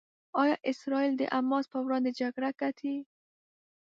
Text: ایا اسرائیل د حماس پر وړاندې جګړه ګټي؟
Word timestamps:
ایا 0.41 0.55
اسرائیل 0.71 1.13
د 1.17 1.21
حماس 1.35 1.65
پر 1.71 1.79
وړاندې 1.85 2.11
جګړه 2.19 2.49
ګټي؟ 2.61 2.95